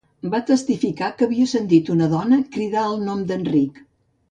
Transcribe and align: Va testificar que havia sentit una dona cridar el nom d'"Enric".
Va 0.35 0.37
testificar 0.45 1.09
que 1.19 1.27
havia 1.27 1.51
sentit 1.51 1.93
una 1.97 2.09
dona 2.15 2.41
cridar 2.57 2.87
el 2.95 2.99
nom 3.13 3.23
d'"Enric". 3.33 3.81